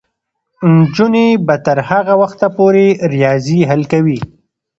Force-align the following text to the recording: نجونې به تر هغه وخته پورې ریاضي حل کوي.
نجونې 0.75 1.27
به 1.45 1.55
تر 1.65 1.77
هغه 1.89 2.13
وخته 2.21 2.47
پورې 2.57 2.85
ریاضي 3.13 3.59
حل 3.69 3.81
کوي. 3.91 4.19